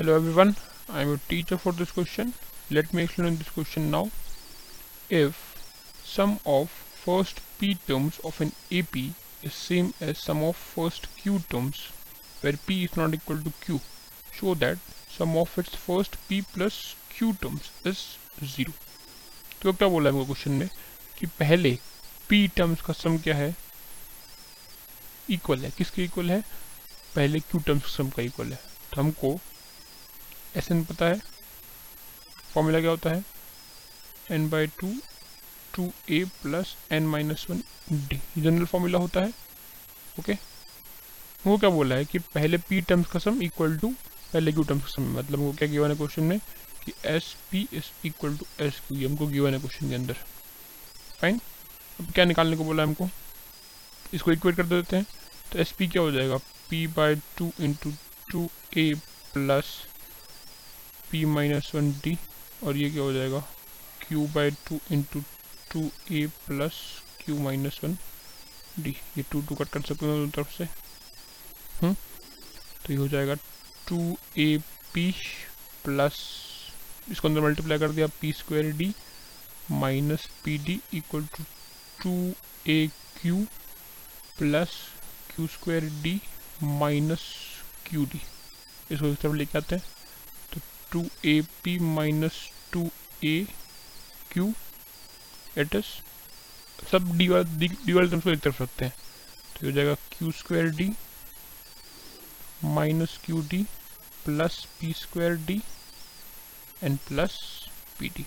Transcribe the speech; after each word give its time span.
Hello 0.00 0.14
everyone, 0.16 0.56
I 0.88 1.02
am 1.02 1.08
your 1.08 1.18
teacher 1.28 1.58
for 1.58 1.72
this 1.72 1.90
question. 1.92 2.32
Let 2.70 2.94
me 2.94 3.02
explain 3.02 3.36
this 3.36 3.50
question 3.50 3.90
now. 3.90 4.08
If 5.10 5.34
sum 6.02 6.38
of 6.46 6.70
first 6.70 7.42
p 7.58 7.74
terms 7.86 8.18
of 8.24 8.40
an 8.40 8.52
AP 8.72 8.96
is 9.42 9.52
same 9.52 9.92
as 10.00 10.16
sum 10.16 10.42
of 10.42 10.56
first 10.56 11.08
q 11.18 11.40
terms 11.50 11.82
where 12.40 12.54
p 12.66 12.84
is 12.84 12.96
not 12.96 13.12
equal 13.12 13.36
to 13.36 13.52
q, 13.60 13.78
show 14.32 14.54
that 14.54 14.78
sum 15.10 15.36
of 15.36 15.58
its 15.58 15.74
first 15.74 16.16
p 16.30 16.40
plus 16.54 16.96
q 17.10 17.34
terms 17.34 17.70
is 17.84 18.00
zero. 18.54 18.72
तो 19.60 19.68
अब 19.68 19.76
क्या 19.76 19.88
बोला 19.96 20.10
है 20.10 20.24
question 20.24 20.58
में 20.62 20.68
कि 21.18 21.26
पहले 21.42 21.76
p 22.30 22.42
terms 22.56 22.80
का 22.88 22.92
सम 23.02 23.18
क्या 23.28 23.36
है 23.42 23.54
इक्वल 25.38 25.64
है 25.64 25.70
किसके 25.78 26.04
इक्वल 26.04 26.30
है 26.30 26.42
पहले 27.14 27.40
q 27.52 27.64
टर्म्स 27.66 27.82
का 27.82 27.96
सम 27.96 28.10
का 28.16 28.22
इक्वल 28.32 28.52
है 28.52 28.60
तो 28.94 29.00
हमको 29.00 29.38
एस 30.56 30.70
एन 30.72 30.84
पता 30.84 31.06
है? 31.06 31.20
फॉर्मूला 32.54 32.80
क्या 32.80 32.90
होता 32.90 33.10
है? 33.10 33.24
N 34.30 34.48
by 34.50 34.66
two 34.80 34.92
two 35.74 35.90
A 36.10 36.24
plus 36.42 36.76
N 36.92 37.06
minus 37.06 37.46
one 37.50 37.62
D 37.92 38.20
general 38.38 38.64
formula 38.64 38.98
होता 38.98 39.20
है। 39.20 39.32
ओके 40.18 40.36
वो 41.46 41.56
क्या 41.58 41.70
बोला 41.70 41.96
है 41.96 42.04
कि 42.04 42.18
पहले 42.18 42.58
पी 42.58 42.80
टर्म्स 42.80 43.10
का 43.10 43.18
सम 43.18 43.42
इक्वल 43.42 43.76
टू 43.78 43.88
पहले 44.32 44.52
क्यू 44.52 44.62
टर्म्स 44.62 44.84
का 44.84 44.90
सम 44.90 45.12
मतलब 45.18 45.38
वो 45.38 45.52
क्या 45.58 45.68
गिवन 45.68 45.90
है 45.90 45.96
क्वेश्चन 45.96 46.22
में? 46.22 46.38
कि 46.84 46.92
S 47.06 47.34
P 47.50 47.66
is 47.72 47.90
equal 48.06 48.36
to 48.36 48.46
S 48.64 48.80
Q 48.88 49.08
हमको 49.08 49.26
गिवन 49.26 49.54
है 49.54 49.60
क्वेश्चन 49.60 49.88
के 49.88 49.94
अंदर। 49.94 50.16
फाइन 51.20 51.40
अब 52.00 52.10
क्या 52.12 52.24
निकालने 52.24 52.56
को 52.56 52.64
बोला 52.64 52.82
है 52.82 52.88
हमको? 52.88 53.08
इसको 54.14 54.32
इक्वेट 54.32 54.56
कर 54.56 54.66
देते 54.66 54.96
हैं। 54.96 55.06
तो 55.52 55.58
एस 55.58 55.72
पी 55.78 55.88
क्या 55.88 56.02
हो 56.02 56.10
जाएगा? 56.12 56.36
P 56.70 56.86
by 56.88 57.14
two 57.36 57.52
into 57.60 57.92
two 58.30 58.48
A 58.76 58.92
plus 59.32 59.64
P 61.10 61.24
minus 61.24 61.70
one 61.74 61.90
D 62.04 62.16
और 62.64 62.76
ये 62.76 62.90
क्या 62.90 63.02
हो 63.02 63.12
जाएगा? 63.12 63.38
Q 64.06 64.26
by 64.34 64.50
two 64.68 64.80
into 64.92 65.20
two 65.72 65.90
A 66.12 66.26
plus 66.46 66.74
Q 67.24 67.38
minus 67.38 67.80
one 67.84 67.96
D 68.78 68.96
ये 69.18 69.24
टू 69.32 69.40
टू 69.48 69.54
कट 69.54 69.68
कर 69.68 69.80
सकते 69.80 70.06
हैं 70.06 70.14
दोनों 70.14 70.30
तरफ़ 70.30 70.56
से। 70.56 70.64
हम्म? 71.82 71.94
तो 72.84 72.92
ये 72.92 72.98
हो 72.98 73.08
जाएगा 73.08 73.34
टू 73.88 74.16
ए 74.38 74.56
पी 74.94 75.10
प्लस 75.84 76.18
इसको 77.10 77.28
अंदर 77.28 77.40
मल्टीप्लाई 77.40 77.78
कर 77.78 77.92
दिया 77.92 78.06
P 78.20 78.32
square 78.38 78.72
D 78.76 78.92
minus 79.70 80.28
P 80.44 80.56
D 80.58 80.80
equal 80.94 81.24
to 81.36 81.44
two 82.02 82.12
A 82.72 82.86
Q 83.20 83.44
plus 84.38 84.70
Q 85.30 85.46
square 85.46 85.84
D 86.02 86.20
minus 86.62 87.22
Q 87.86 88.04
D 88.12 88.20
इसको 88.90 89.06
इस 89.06 89.18
तरफ़ 89.18 89.34
लेके 89.34 89.58
आते 89.58 89.76
हैं। 89.76 89.82
Two 90.92 91.04
A 91.24 91.40
P 91.64 91.78
minus 91.78 92.40
two 92.72 92.88
A 93.24 93.46
Q 94.32 94.52
eight 95.58 95.74
S 95.74 95.86
सब 96.90 97.16
डी 97.16 97.28
वाले 97.28 98.06
टर्म्स 98.06 98.24
को 98.24 98.30
एक 98.30 98.40
तरफ़ 98.40 98.62
रखते 98.62 98.84
हैं। 98.84 98.92
तो 99.54 99.66
हो 99.66 99.72
जाएगा 99.72 99.94
Q 100.12 100.30
square 100.32 100.70
D 100.76 100.90
minus 102.64 103.18
Q 103.24 103.40
D 103.50 103.62
plus 104.24 104.64
P 104.80 104.92
square 104.92 105.36
D 105.46 105.60
and 106.82 106.98
plus 107.08 107.38
P 107.98 108.08
D 108.16 108.26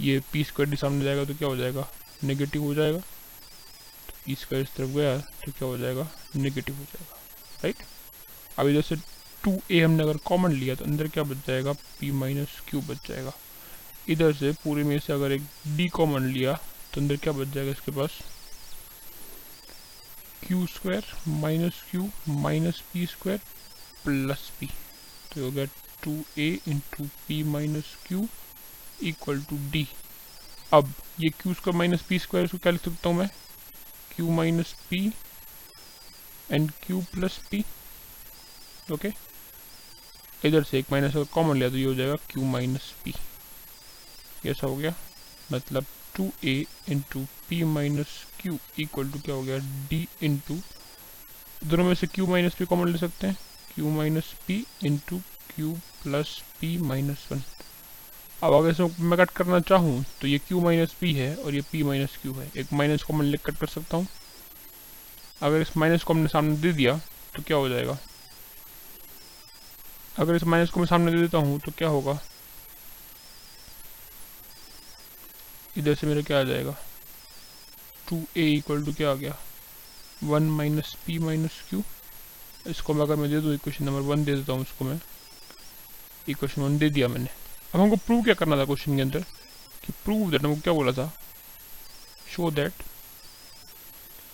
ये 0.00 0.20
पी 0.32 0.44
स्क्वायर 0.44 0.70
डी 0.70 0.76
सामने 0.76 1.04
जाएगा 1.04 1.24
तो 1.24 1.34
क्या 1.34 1.48
हो 1.48 1.56
जाएगा? 1.56 1.86
नेगेटिव 2.24 2.62
हो 2.62 2.74
जाएगा। 2.74 2.98
तो 2.98 4.12
पी 4.26 4.34
स्क्वायर 4.34 4.64
इस 4.64 4.74
तरफ़ 4.76 4.88
गया 4.90 5.16
तो 5.18 5.52
क्या 5.52 5.68
हो 5.68 5.78
जाएगा? 5.78 6.08
नेगेटिव 6.36 6.74
हो 6.76 6.84
जाएगा। 6.84 7.16
राइट 7.62 7.76
अब 8.58 8.68
इधर 8.68 8.82
से 8.82 8.96
टू 9.44 9.58
ए 9.70 9.80
हमने 9.80 10.02
अगर 10.02 10.16
कॉमन 10.24 10.52
लिया 10.52 10.74
तो 10.74 10.84
अंदर 10.84 11.08
क्या 11.08 11.22
बच 11.24 11.46
जाएगा? 11.46 11.72
पी 11.72 12.10
माइनस 12.12 12.60
क्यू 12.68 12.80
बच 12.88 13.08
जाएगा। 13.08 13.32
इधर 14.08 14.32
से 14.34 14.52
पूरे 14.64 14.84
में 14.84 14.98
से 14.98 15.12
अगर 15.12 15.32
एक 15.32 15.42
डी 15.76 15.88
कॉमन 15.88 16.26
लिया 16.32 16.52
तो 16.94 17.00
अंदर 17.00 17.16
क्या 17.16 17.32
बच 17.32 17.48
जाएगा 17.54 17.70
इसके 17.70 17.92
पास? 17.92 18.18
Q 20.46 20.66
square 20.66 21.04
minus 21.40 21.82
Q 21.90 22.08
minus 22.28 22.82
P 22.92 23.06
square 23.06 23.40
plus 24.04 24.50
P 24.60 24.66
तो 25.34 25.44
हो 25.44 25.50
गया 25.50 25.64
two 26.02 26.12
A 26.38 26.48
into 26.68 27.04
P 27.28 27.42
minus 27.52 27.94
Q 28.06 28.26
equal 29.08 29.42
to 29.50 29.56
D 29.72 29.86
अब 30.74 30.92
ये 31.20 31.28
Q 31.40 31.54
square 31.54 31.76
minus 31.78 32.02
P 32.08 32.18
square 32.18 32.46
इसको 32.46 32.58
क्या 32.58 32.72
लिख 32.72 32.84
सकता 32.84 33.08
हूँ 33.08 33.16
मैं? 33.18 33.28
Q 34.16 34.30
minus 34.30 34.74
P 34.90 35.06
and 36.50 36.70
Q 36.86 37.00
plus 37.12 37.38
P 37.50 37.64
okay 38.92 39.08
इधर 40.44 40.62
से 40.62 40.78
एक 40.78 40.86
माइनस 40.92 41.16
अगर 41.16 41.24
कॉमन 41.24 41.56
लिया 41.56 41.68
तो 41.70 41.76
ये 41.76 41.84
हो 41.84 41.94
जाएगा 41.94 42.14
क्यू 42.30 42.44
माइनस 42.44 42.94
पी 43.04 43.14
ऐसा 44.46 44.66
हो 44.66 44.76
गया 44.76 44.94
मतलब 45.52 45.84
two 46.16 46.30
A 46.44 46.64
into 46.88 47.24
P 47.48 47.62
minus 47.64 48.24
Q 48.40 48.58
equal 48.78 49.10
to 49.10 49.18
क्या 49.18 49.34
हो 49.34 49.42
गया 49.42 49.58
डी 49.90 50.08
इंटू 50.22 50.58
दोनों 51.66 51.84
में 51.84 51.94
से 51.94 52.06
क्यू 52.06 52.26
माइनस 52.26 52.54
पी 52.54 52.64
कॉमन 52.64 52.88
ले 52.88 52.98
सकते 52.98 53.26
हैं 53.26 53.36
Q 53.74 53.90
minus 53.90 54.34
P 54.46 54.64
into 54.84 55.18
Q 55.54 55.72
plus 56.02 56.42
P 56.60 56.76
minus 56.78 57.28
one 57.32 57.42
अब 58.42 58.54
अगर 58.54 58.70
इसमें 58.70 58.88
मैं 58.98 59.18
कट 59.18 59.30
करना 59.30 59.60
चाहूँ 59.60 60.04
तो 60.20 60.26
ये 60.26 60.38
क्यू 60.38 60.60
माइनस 60.60 60.92
पी 61.00 61.12
है 61.14 61.34
और 61.36 61.54
ये 61.54 61.60
पी 61.60 61.82
माइनस 61.82 62.16
क्यू 62.22 62.32
है, 62.32 62.50
एक 62.56 62.72
माइनस 62.72 63.02
कॉमन 63.02 63.24
ले 63.24 63.36
कट 63.36 63.56
कर 63.56 63.66
सकता 63.66 63.96
हूँ। 63.96 64.06
अगर 65.42 65.60
इस 65.60 65.76
माइनस 65.76 66.02
को 66.02 66.12
हमने 66.12 66.28
सामने 66.28 66.56
दे 66.56 66.72
दिया 66.72 66.96
तो 67.36 67.42
क्या 67.42 67.56
हो 67.56 67.68
जाएगा 67.68 67.98
अगर 70.20 70.36
इस 70.36 70.42
माइनस 70.44 70.70
को 70.70 70.80
मैं 70.80 70.86
सामने 70.86 71.12
दे 71.12 71.18
देता 71.18 71.38
हूँ 71.38 71.58
तो 71.60 71.72
क्या 71.78 71.88
होगा? 71.88 72.18
इधर 75.78 75.94
से 75.94 76.06
मेरा 76.06 76.22
क्या 76.22 76.40
आ 76.40 76.42
जाएगा? 76.44 76.74
टू 78.08 78.22
ए 78.36 78.46
इक्वल 78.52 78.84
टू 78.84 78.92
क्या 78.92 79.10
आ 79.10 79.14
गया? 79.14 79.36
One 80.24 80.50
minus 80.50 80.94
P 81.06 81.18
minus 81.18 81.60
Q 81.68 81.82
इसको 82.66 82.94
मैं 82.94 83.02
अगर 83.02 83.16
मैं 83.16 83.30
दे 83.30 83.40
दूँ 83.40 83.54
इक्वेशन 83.54 83.84
नंबर 83.84 84.00
वन 84.08 84.24
दे 84.24 84.34
देता 84.34 84.52
हूँ 84.52 84.62
इसको 84.62 84.84
मैं। 84.84 85.00
इक्वेशन 86.28 86.62
वन 86.62 86.78
दे 86.78 86.90
दिया 86.90 87.08
मैंने। 87.08 87.28
अब 87.74 87.80
हमको 87.80 87.96
प्रूव 87.96 88.22
क्या 88.24 88.34
करना 88.34 88.56
था 88.56 88.64
क्वेश्चन 88.64 88.96
के 88.96 89.02
अंदर? 89.02 89.20
कि 89.84 89.92
प्रूव 90.04 90.30
दैट 90.30 90.44
हमको 90.44 90.60
क्या 90.60 90.72
बोला 90.72 90.92
था? 90.92 91.12
शो 92.34 92.50
दैट 92.50 92.82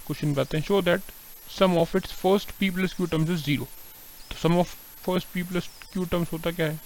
क्वेश्चन 0.06 0.32
बताते 0.32 0.56
हैं। 0.56 0.64
Show 0.64 0.82
that 0.82 1.12
sum 1.58 1.76
of 1.78 1.96
its 1.96 2.12
first 2.12 2.50
P 2.58 2.70
plus 2.70 2.94
Q 2.94 3.06
terms 3.06 3.30
is 3.30 3.44
zero 3.44 3.68
तो 4.30 4.36
sum 4.38 4.58
of 4.58 4.74
first 5.04 5.28
P 5.32 5.42
plus 5.42 5.68
Q 5.96 6.04
terms 6.04 6.32
होता 6.32 6.50
क्या 6.50 6.66
है? 6.66 6.80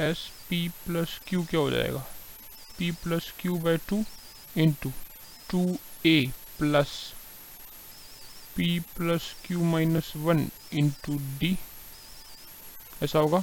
एस 0.00 0.18
पी 0.48 0.68
प्लस 0.84 1.18
क्यू 1.28 1.42
क्या 1.44 1.60
हो 1.60 1.70
जाएगा? 1.70 1.98
P 2.78 2.90
plus 3.02 3.32
q 3.40 3.56
by 3.56 3.76
two 3.88 4.02
into 4.56 4.92
two 5.50 5.60
a 6.06 6.14
plus 6.58 6.88
p 8.56 8.78
plus 8.96 9.34
q 9.46 9.64
minus 9.64 10.12
one 10.16 10.48
into 10.72 11.18
d 11.40 11.56
ऐसा 13.02 13.18
होगा? 13.18 13.42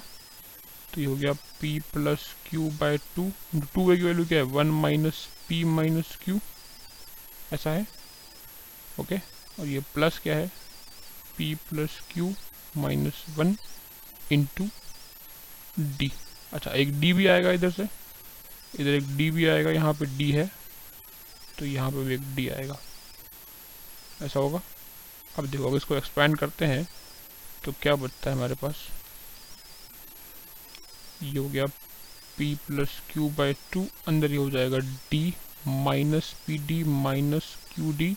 तो 0.93 1.01
ये 1.01 1.07
हो 1.07 1.15
गया 1.15 1.31
p 1.61 1.79
plus 1.93 2.27
q 2.49 2.69
by 2.79 2.97
two 3.15 3.31
two 3.55 3.91
a 3.91 3.97
की 3.97 4.03
वैल्यू 4.03 4.25
क्या 4.25 4.37
है? 4.37 4.43
One 4.57 4.71
minus 4.81 5.25
p 5.47 5.63
minus 5.77 6.17
q 6.23 6.39
ऐसा 7.53 7.69
है? 7.69 7.87
ओके 8.99 9.17
और 9.59 9.67
ये 9.67 9.79
प्लस 9.93 10.19
क्या 10.19 10.35
है? 10.35 10.51
P 11.37 11.55
plus 11.69 12.01
q 12.11 12.33
minus 12.77 13.23
one 13.37 13.55
into 14.31 14.69
d 15.79 16.11
अच्छा 16.53 16.71
एक 16.71 16.99
डी 16.99 17.11
भी 17.13 17.27
आएगा 17.27 17.51
इधर 17.51 17.71
से। 17.71 17.87
इधर 18.79 18.89
एक 18.89 19.15
डी 19.17 19.29
भी 19.31 19.45
आएगा, 19.47 19.71
यहाँ 19.71 19.93
पे 19.93 20.05
डी 20.17 20.31
है। 20.31 20.49
तो 21.59 21.65
यहाँ 21.65 21.91
पे 21.91 22.03
भी 22.05 22.13
एक 22.13 22.35
डी 22.35 22.47
आएगा। 22.49 22.77
ऐसा 24.23 24.39
होगा। 24.39 24.61
अब 25.37 25.45
देखो 25.45 25.67
अगर 25.67 25.77
इसको 25.77 25.95
एक्सपैंड 25.95 26.37
करते 26.37 26.65
हैं 26.65 26.87
तो 27.65 27.71
क्या 27.81 27.95
बचता 27.95 28.29
है 28.29 28.35
हमारे 28.35 28.55
पास? 28.55 28.75
ये 31.23 31.37
हो 31.37 31.47
गया 31.49 31.65
p 32.37 32.53
plus 32.67 32.99
q 33.11 33.29
by 33.37 33.53
two 33.71 33.85
अंदर 34.07 34.31
ये 34.31 34.37
हो 34.37 34.49
जाएगा 34.49 34.77
d 35.11 35.33
minus 35.67 36.33
p 36.45 36.57
d 36.67 36.83
minus 36.83 37.55
q 37.73 37.91
d 37.97 38.15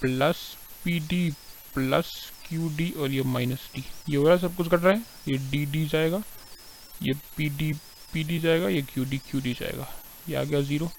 plus 0.00 0.36
p 0.84 0.98
d 1.00 1.30
plus 1.74 2.12
q 2.50 2.68
d 2.76 2.90
और 2.92 3.10
ये 3.10 3.22
माइनस 3.32 3.68
डी 3.74 3.84
ये 4.08 4.16
हो 4.16 4.24
रहा 4.24 4.34
है 4.34 4.40
सब 4.40 4.56
कुछ 4.56 4.68
कट 4.68 4.82
रहा 4.84 4.92
है। 4.92 5.02
ये 5.28 5.36
डी 5.50 5.64
डी 5.72 5.84
जाएगा। 5.88 6.22
ये 7.02 7.12
पी 7.36 7.48
डी 7.58 7.72
पी 8.12 8.24
डी 8.24 8.38
जाएगा। 8.38 8.68
ये 8.68 8.82
क्यू 8.92 9.04
डी 9.04 9.18
क्यू 9.30 9.40
डी 9.40 9.52
जाएगा। 9.60 9.88
ये 10.28 10.36
आ 10.36 10.42
गया 10.44 10.60
ज़ीरो 10.60 10.90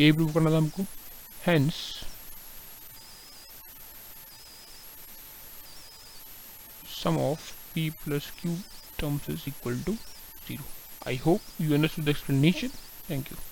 ये 0.00 0.12
प्रूव 0.12 0.32
करना 0.34 0.50
था 0.50 0.56
हमको। 0.56 0.82
Hence 1.46 1.74
sum 7.02 7.18
of 7.18 7.52
p 7.74 7.82
plus 8.00 8.26
q 8.38 8.50
terms 8.98 9.28
is 9.34 9.44
equal 9.50 9.78
to 9.86 9.94
0. 10.48 10.66
I 11.06 11.14
hope 11.14 11.40
you 11.58 11.74
understood 11.74 12.04
the 12.04 12.10
explanation. 12.10 12.76
Thank 13.08 13.30
you. 13.30 13.51